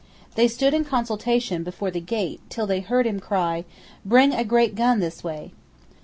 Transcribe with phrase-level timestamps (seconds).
[0.33, 3.65] They stood in consultation before the gate till they heard him cry,
[4.03, 5.51] "Bring a great gun this way."